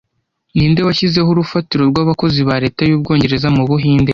Ninde 0.55 0.81
washyizeho 0.87 1.29
urufatiro 1.31 1.83
rw'abakozi 1.91 2.39
ba 2.47 2.55
Leta 2.63 2.81
y'Ubwongereza 2.85 3.47
mu 3.55 3.63
Buhinde 3.69 4.09